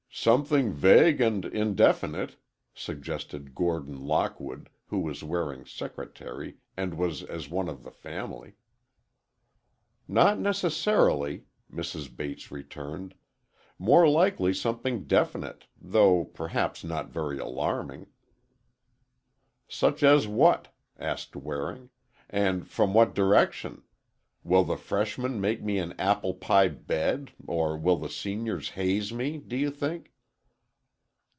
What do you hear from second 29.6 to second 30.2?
think?"